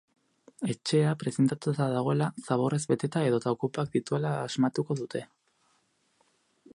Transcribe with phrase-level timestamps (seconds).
[0.73, 5.25] Etxea prezintatuta dagoela, zaborrez beteta edota okupak dituela asmatuko dute.